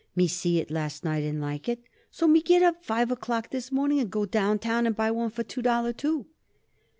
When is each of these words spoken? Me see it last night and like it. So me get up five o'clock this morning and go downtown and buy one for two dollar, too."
Me 0.15 0.27
see 0.27 0.57
it 0.57 0.71
last 0.71 1.03
night 1.03 1.23
and 1.23 1.39
like 1.39 1.69
it. 1.69 1.83
So 2.09 2.27
me 2.27 2.41
get 2.41 2.63
up 2.63 2.83
five 2.83 3.11
o'clock 3.11 3.51
this 3.51 3.71
morning 3.71 3.99
and 3.99 4.09
go 4.09 4.25
downtown 4.25 4.87
and 4.87 4.95
buy 4.95 5.11
one 5.11 5.29
for 5.29 5.43
two 5.43 5.61
dollar, 5.61 5.93
too." 5.93 6.25